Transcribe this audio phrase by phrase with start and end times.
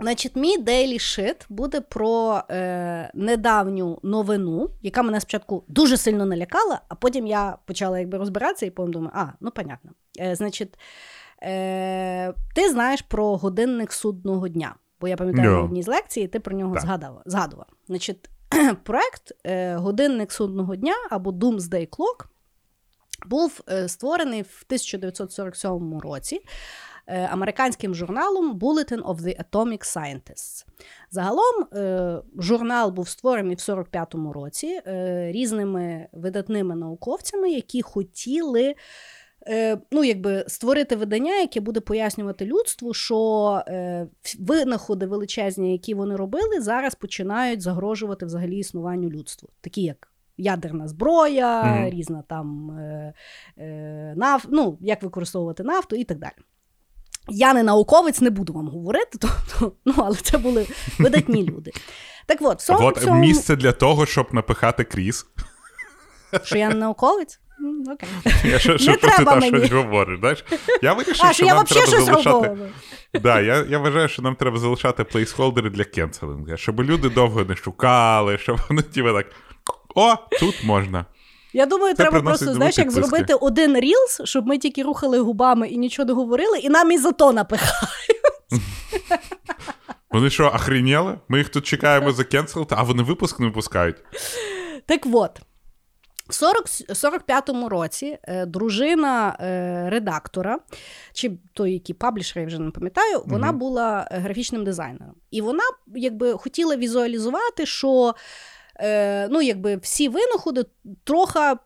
[0.00, 6.80] Значить, мій Daily Shit буде про е, недавню новину, яка мене спочатку дуже сильно налякала,
[6.88, 9.90] а потім я почала якби розбиратися і потім думаю, а, ну понятно.
[10.20, 10.78] Е, Значить,
[11.42, 15.60] е, ти знаєш про годинник судного дня, бо я пам'ятаю No.
[15.60, 16.82] в одній з лекцій, ти про нього Так.
[16.82, 17.66] згадав, згадував.
[17.86, 18.30] Значить,
[18.84, 22.24] проект е, Годинник судного дня або Doomsday Clock
[23.26, 26.40] був е, створений в 1947 році
[27.14, 30.64] американським журналом Bulletin of the Atomic Scientists.
[31.10, 38.74] Загалом е, журнал був створений в 45-му році е, різними видатними науковцями, які хотіли.
[39.48, 44.06] е, Ну, якби створити видання, яке буде пояснювати людству, що е,
[44.38, 51.62] винаходи величезні, які вони робили, зараз починають загрожувати взагалі існуванню людству, такі як ядерна зброя,
[51.62, 51.88] Мгм.
[51.90, 53.14] різна там е,
[53.58, 56.32] е, наф, ну, як використовувати нафту і так далі.
[57.28, 60.66] Я не науковець, не буду вам говорити, тобто, ну, але це були
[60.98, 61.72] видатні люди.
[62.26, 65.26] Так от, в цьому, От цьому місце для того, щоб напихати кріс.
[66.44, 67.40] що я не науковець?
[67.92, 68.08] Окей.
[68.50, 69.58] Я що, Не що, що ти треба там мені.
[69.58, 70.20] щось говориш.
[70.20, 70.44] Знаєш?
[70.82, 72.56] Я вирішив, А, що що я нам треба щось залишати.
[73.22, 77.56] Да, я, я вважаю, що нам треба залишати плейсхолдери для кенселинга, щоб люди довго не
[77.56, 79.26] шукали, щоб вони тіби так.
[79.94, 81.06] О, тут можна.
[81.56, 83.08] Я думаю, Це треба просто, знаєш, як підписки.
[83.10, 86.98] зробити один reels, щоб ми тільки рухали губами і нічого не говорили, і нам і
[86.98, 88.20] за то напихають.
[90.10, 91.18] Вони що, охреніли?
[91.28, 93.96] Ми їх тут чекаємо закенселити, а вони випуск не випускають.
[94.86, 95.40] Так от.
[96.26, 96.32] В
[96.92, 100.58] 45-му році е, дружина е, редактора,
[101.12, 103.58] чи той, який publisher, я вже не пам'ятаю, вона Мгм.
[103.58, 105.14] була графічним дизайнером.
[105.30, 105.62] І вона
[105.94, 108.14] якби хотіла візуалізувати, що
[108.80, 110.64] е, ну, якби всі винаходи
[111.04, 111.56] трохи е,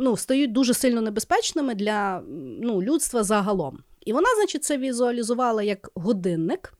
[0.00, 2.22] ну, стають дуже сильно небезпечними для
[2.62, 3.78] ну, людства загалом.
[4.00, 6.74] І вона, значить, це візуалізувала як годинник.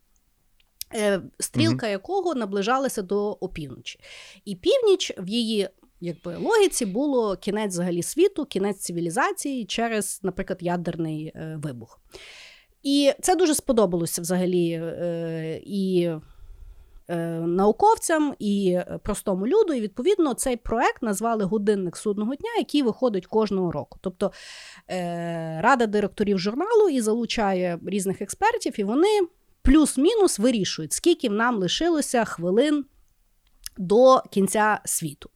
[0.94, 4.00] е, Стрілка якого наближалася до опівночі.
[4.44, 5.68] І північ в її
[6.00, 12.00] якби, логіці було кінець взагалі світу, кінець цивілізації через, наприклад, ядерний е, вибух.
[12.82, 16.10] І це дуже сподобалося взагалі е, і
[17.46, 19.72] науковцям, і е, простому люду.
[19.72, 23.98] І відповідно цей проект назвали Годинник судного дня, який виходить кожного року.
[24.00, 24.32] Тобто
[24.90, 29.20] е, рада директорів журналу і залучає різних експертів, і вони
[29.62, 32.84] плюс-мінус вирішують, скільки нам лишилося хвилин
[33.78, 35.30] до кінця світу.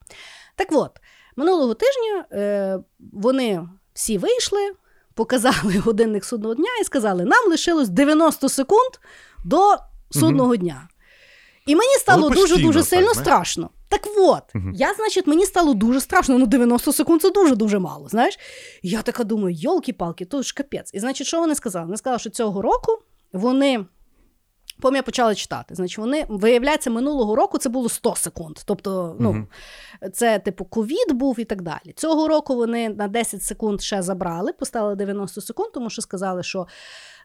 [0.56, 1.00] Так от,
[1.37, 2.78] минулого тижня е,
[3.12, 4.72] вони всі вийшли,
[5.15, 8.91] показали годинник судного дня і сказали: нам лишилось 90 секунд
[9.44, 9.77] до
[10.10, 10.89] судного дня.
[11.66, 13.70] І мені стало дуже-дуже сильно так, страшно.
[13.88, 14.72] Так от, Мгм.
[14.74, 16.38] я, значить, мені стало дуже страшно.
[16.38, 18.08] Ну, 90 секунд це дуже-дуже мало.
[18.08, 18.38] Знаєш?
[18.82, 20.90] І я така думаю, йолки-палки, то ж капець.
[20.94, 21.84] І значить, що вони сказали?
[21.84, 22.98] Вони сказали, що цього року
[23.32, 23.84] вони.
[24.80, 25.74] Потім я почала читати.
[25.74, 28.58] Значить, вони, виявляється, минулого року це було 100 секунд.
[28.66, 29.46] Тобто, ну, Мгм.
[30.12, 31.92] це, типу, ковід був і так далі.
[31.96, 36.66] Цього року вони на 10 секунд ще забрали, поставили 90 секунд, тому що сказали, що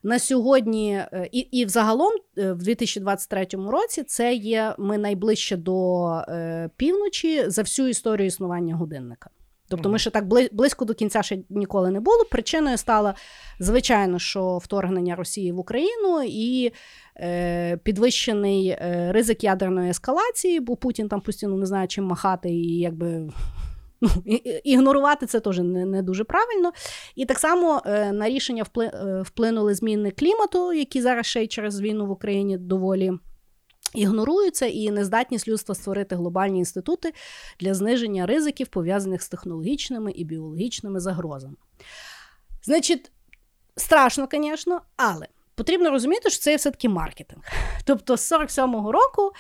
[0.04, 6.06] на сьогодні е, і, і взагалом е, в 2023 році це є ми найближче до
[6.30, 9.30] е, півночі за всю історію існування годинника.
[9.70, 12.26] Тобто ми ще так близько до кінця ще ніколи не було.
[12.32, 13.14] Причиною стало,
[13.60, 16.72] звичайно, що вторгнення Росії в Україну і
[17.18, 22.80] е, підвищений е, ризик ядерної ескалації, бо Путін там постійно не знає, чим махати, і
[22.80, 23.30] якби.
[24.02, 24.10] Ну,
[24.64, 26.72] ігнорувати це теж не, не дуже правильно.
[27.16, 31.48] І так само е, на рішення впли- е, вплинули зміни клімату, які зараз ще й
[31.48, 33.14] через війну в Україні доволі
[33.94, 37.14] ігноруються, і нездатність людства створити глобальні інститути
[37.60, 41.56] для зниження ризиків, пов'язаних з технологічними і біологічними загрозами.
[42.64, 43.12] Значить,
[43.76, 47.42] страшно, звісно, але потрібно розуміти, що це все-таки маркетинг.
[47.86, 49.32] Тобто, з 47-го року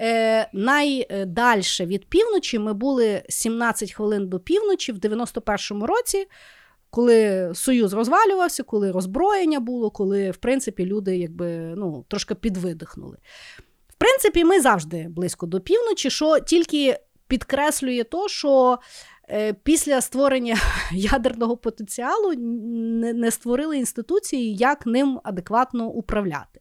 [0.00, 6.26] е, найдальше від півночі ми були 17 хвилин до півночі в 91-му році.
[6.90, 13.16] Коли Союз розвалювався, коли роззброєння було, коли, в принципі, люди якби, ну, трошки підвидихнули.
[13.94, 16.98] В принципі, ми завжди близько до півночі, що тільки
[17.28, 18.78] підкреслює то, що
[19.30, 20.56] е, після створення
[20.92, 22.34] ядерного потенціалу
[23.14, 26.60] не, створили інституції, як ним адекватно управляти.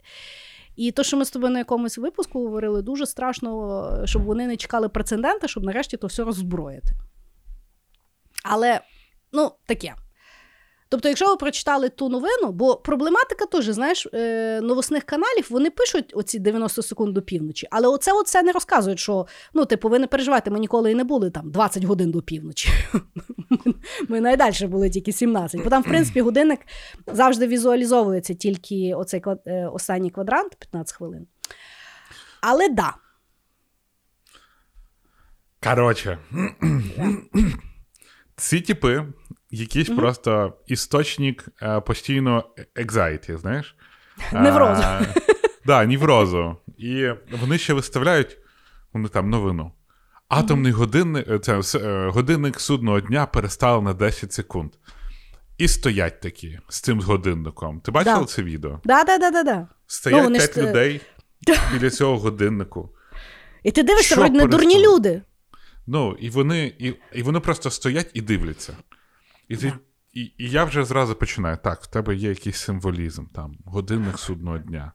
[0.76, 4.58] І то, що ми з тобою на якомусь випуску говорили, дуже страшно, щоб вони не
[4.58, 6.90] чекали прецедента, щоб нарешті то все роззброїти.
[8.44, 8.82] Але,
[9.32, 9.96] ну, таке.
[10.94, 16.12] Тобто, якщо ви прочитали ту новину, бо проблематика теж, знаєш, е, новосних каналів вони пишуть
[16.16, 20.07] оці 90 секунд до півночі, але оце оце не розказують, що ну, типу, ви не
[20.07, 22.69] переживайте, ми ніколи і не були там 20 годин до півночі.
[24.07, 25.63] Ми найдальше були тільки 17.
[25.63, 26.60] Бо там, в принципі, годинник
[27.07, 31.28] завжди візуалізовується тільки оцей е, останній квадрант 15 хвилин.
[32.42, 32.94] Але да.
[35.63, 36.18] Коротше,
[38.36, 39.06] ці типи
[39.54, 39.96] якийсь mm-hmm.
[39.96, 42.44] просто істочник е, постійно
[42.76, 43.76] anxiety, знаєш?
[44.34, 44.82] Неврозу.
[44.82, 45.18] Так,
[45.66, 46.58] да, неврозу.
[46.78, 47.10] І
[47.42, 48.38] вони ще виставляють
[48.94, 49.72] вони там новину.
[50.28, 50.76] Атомний mm-hmm.
[50.76, 54.72] годинник е, це, е, годинник судного дня перестав на 10 секунд.
[55.58, 57.80] І стоять такі з цим годинником.
[57.80, 58.26] Ти бачила да.
[58.26, 58.80] це відео?
[58.84, 59.68] Да, да, да, да, да.
[59.88, 61.02] Стоять ну, п'ять людей
[61.74, 62.90] біля цього годиннику.
[63.64, 65.22] І ти дивишся, вроді не дурні люди.
[65.88, 68.78] Ну, і вони і, і вони просто стоять і дивляться.
[69.54, 69.74] І ти,
[70.14, 71.58] і, і я вже зразу починаю.
[71.64, 74.92] Так, в тебе є якийсь символізм, там, годинник судного дня,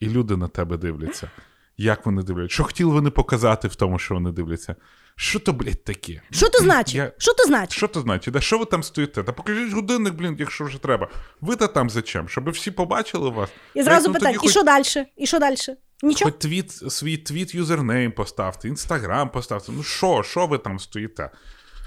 [0.00, 1.30] і люди на тебе дивляться.
[1.76, 2.54] Як вони дивляться?
[2.54, 4.76] Що хотіли вони показати в тому, що вони дивляться?
[5.16, 6.22] Що то, блядь, таке?
[6.30, 6.94] Що то значить?
[6.94, 7.12] Я...
[7.18, 7.76] Що то значить?
[7.76, 8.34] Що то значить?
[8.34, 9.22] Да Що ви там стоїте?
[9.22, 11.08] Та покажіть годинник, блін, якщо вже треба.
[11.40, 12.28] Ви та там зачем?
[12.28, 13.50] Щоб всі побачили вас.
[13.74, 14.84] І зразу ну, питання, і що далі?
[15.16, 15.56] І що далі?
[16.02, 16.30] Нічого?
[16.30, 19.72] Хоч твіт, свій твіт юзернейм поставте, інстаграм поставте.
[19.72, 21.30] Ну що, що ви там стоїте?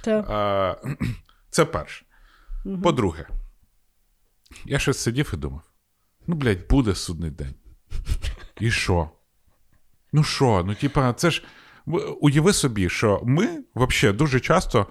[0.07, 0.75] А,
[1.49, 2.04] Це перше.
[2.65, 2.81] Угу.
[2.81, 3.27] По-друге,
[4.65, 5.61] я щось сидів і думав:
[6.27, 7.55] ну, блядь, буде судний день.
[8.59, 9.09] І що?
[10.13, 10.63] Ну що?
[10.67, 11.43] Ну, типа, це ж.
[12.21, 14.87] Уяви собі, що ми взагалі дуже часто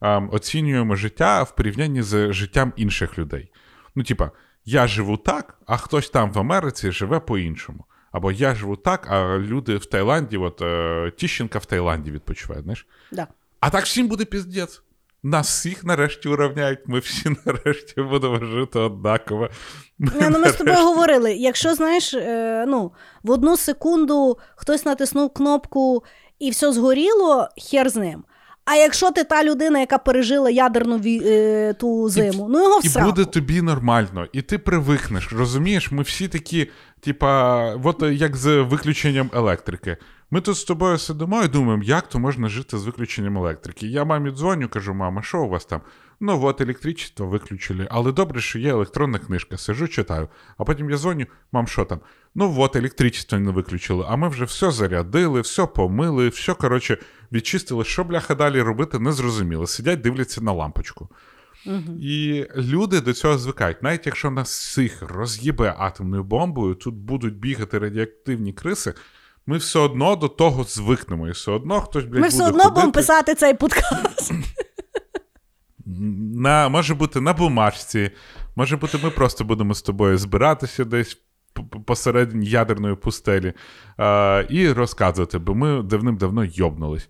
[0.00, 3.52] а, оцінюємо життя в порівнянні з життям інших людей.
[3.94, 4.30] Ну, типа,
[4.64, 7.84] я живу так, а хтось там в Америці живе по-іншому.
[8.12, 12.86] Або я живу так, а люди в Таїланді, от е, Тіщенка в Таїланді відпочиває, знаєш?
[13.12, 13.26] Да.
[13.60, 14.82] А так всім буде піздець.
[15.22, 19.48] Нас всіх нарешті урівняють, ми всі нарешті будемо жити однаково.
[19.98, 25.32] Ми, ну, ми з тобою говорили: якщо знаєш, е, ну, в одну секунду хтось натиснув
[25.32, 26.04] кнопку
[26.38, 28.24] і все згоріло, хер з ним.
[28.72, 33.00] А якщо ти та людина, яка пережила ядерну е, ту зиму, і, ну його все.
[33.00, 35.32] І буде тобі нормально, і ти привикнеш.
[35.32, 36.70] Розумієш, ми всі такі,
[37.00, 39.96] типа, от як з виключенням електрики.
[40.30, 43.86] Ми тут з тобою сидимо і думаємо, як то можна жити з виключенням електрики.
[43.86, 45.80] Я мамі дзвоню, кажу, мама, що у вас там?
[46.22, 50.28] Ну, от електричество виключили, але добре, що є електронна книжка, сижу, читаю.
[50.58, 52.00] А потім я дзвоню, мам, що там?
[52.34, 56.98] Ну от електричество не виключили, а ми вже все зарядили, все помили, все, коротше,
[57.32, 59.66] відчистили, що бляха далі робити, не зрозуміло.
[59.66, 61.08] Сидять, дивляться на лампочку.
[61.66, 61.98] Угу.
[62.00, 63.82] І люди до цього звикають.
[63.82, 68.94] Навіть якщо нас всіх роз'їбе атомною бомбою, тут будуть бігати радіоактивні криси
[69.46, 71.28] ми все одно до того звикнемо.
[71.28, 72.74] І все одно хтось блядь, Ми все одно ходити.
[72.74, 74.32] будемо писати цей подкаст.
[76.34, 78.10] На, Може бути на бумажці,
[78.56, 81.18] може бути, ми просто будемо з тобою збиратися десь
[81.86, 83.52] посередині ядерної пустелі
[83.96, 87.08] а, і розказувати, бо ми давним-давно йобнулись.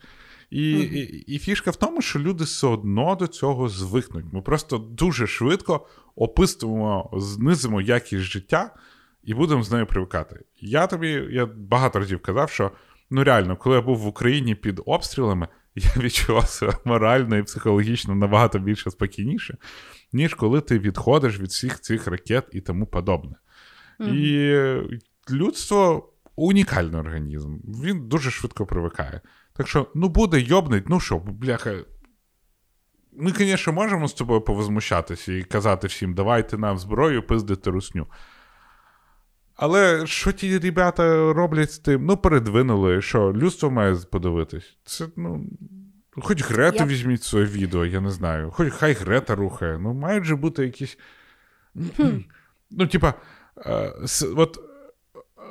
[0.51, 0.93] І, mm-hmm.
[0.93, 4.25] і і, фішка в тому, що люди все одно до цього звикнуть.
[4.33, 5.87] Ми просто дуже швидко
[6.17, 8.75] описуємо, знизимо якість життя
[9.25, 10.41] і будемо з нею привикати.
[10.61, 12.71] Я тобі я багато разів казав, що
[13.11, 18.15] ну реально, коли я був в Україні під обстрілами, я відчував себе морально і психологічно
[18.15, 19.57] набагато більше спокійніше,
[20.13, 23.37] ніж коли ти відходиш від всіх цих ракет і тому подобне.
[24.01, 24.15] Mm-hmm.
[24.15, 29.21] І людство унікальний організм, він дуже швидко привикає.
[29.53, 31.85] Так що, ну буде йобнить, ну що, бляха.
[33.13, 38.07] Ми, звісно, можемо з тобою повозмущатися і казати всім, давайте нам зброю, пиздити русню.
[39.61, 42.07] Але що ті ребята роблять з тим?
[42.07, 44.77] Ну, передвинули, що людство має подивитись.
[44.85, 45.47] Це, ну.
[46.13, 46.87] Хоч Грета я...
[46.87, 48.51] візьміть своє відео, я не знаю.
[48.51, 49.79] Хоч хай Грета рухає.
[49.79, 50.99] Ну, мають же бути якісь.
[51.97, 52.09] Хм.
[52.71, 53.15] Ну, типа,
[53.67, 53.93] е,
[54.37, 54.61] от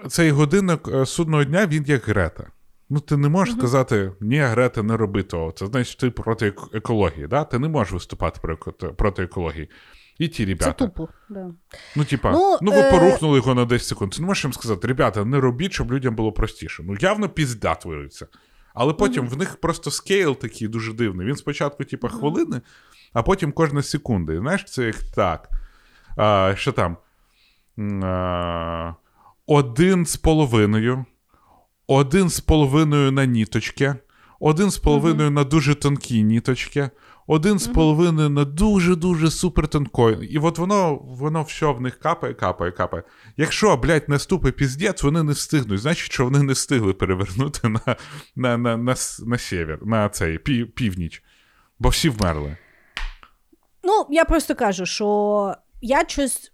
[0.07, 2.47] цей годинник е, судного дня, він як Грета.
[2.89, 5.51] Ну, ти не можеш сказати, ні, Грета, не роби того.
[5.51, 7.27] Це значить, ти проти екології.
[7.27, 7.43] да?
[7.43, 8.39] Ти не можеш виступати
[8.97, 9.69] проти екології.
[10.19, 10.65] І ті ребята.
[10.71, 11.51] Це тупо, да.
[11.95, 12.91] Ну, типа, ну, ну ви е...
[12.91, 14.11] порухнули його на 10 секунд.
[14.11, 16.83] Ти не можеш їм сказати, ребята, не робіть, щоб людям було простіше.
[16.85, 18.27] Ну, явно пізда твориться.
[18.73, 19.29] Але потім mm-hmm.
[19.29, 21.27] в них просто скейл такий дуже дивний.
[21.27, 22.19] Він спочатку, типа, mm-hmm.
[22.19, 22.61] хвилини,
[23.13, 24.33] а потім кожна секунда.
[24.33, 25.49] І знаєш, це як так.
[26.17, 26.97] А, Що там?
[28.03, 28.93] А,
[29.47, 31.05] Один з половиною,
[31.87, 33.95] один з половиною на ніточки,
[34.39, 36.89] один з половиною на дуже тонкі ніточки,
[37.27, 40.33] один з половиною на дуже-дуже супер тонкої.
[40.33, 43.03] І от воно воно все в них капає, капає, капає.
[43.37, 45.79] Якщо, блядь, наступить піздець, вони не встигнуть.
[45.79, 47.81] Значить, що вони не встигли перевернути на
[48.35, 51.23] на, на, на, на север, на цей пів, північ.
[51.79, 52.57] Бо всі вмерли.
[53.83, 56.51] Ну, я просто кажу, що я щось.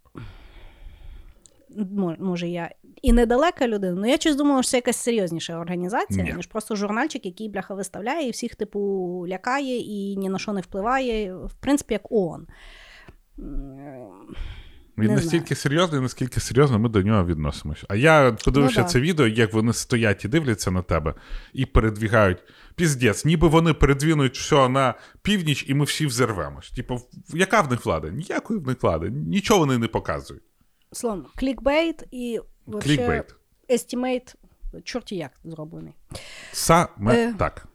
[2.20, 2.70] Може, я
[3.02, 6.34] і недалека людина, але я щось думала, що це якась серйозніша організація, Ні.
[6.34, 8.80] ніж просто журнальчик, який бляха виставляє і всіх, типу,
[9.28, 12.48] лякає і ні на що не впливає, в принципі, як ООН.
[14.98, 17.86] Він Не настільки серйозний, наскільки серйозно ми до нього відносимося.
[17.90, 21.14] А я подивився Ну, це відео, як вони стоять і дивляться на тебе
[21.54, 22.38] і передвігають.
[22.76, 26.72] Піздець, ніби вони передвінуть все на північ, і ми всі взервемось.
[26.72, 27.00] Типу,
[27.34, 28.10] яка в них влада?
[28.10, 30.44] Ніякої в них влади, нічого вони не показують.
[30.92, 33.36] Словно, клікбейт і вообще Клікбейт.
[33.70, 34.36] estimate,
[34.84, 35.94] чорті як зроблений.
[36.52, 37.34] Саме Е.
[37.40, 37.68] так.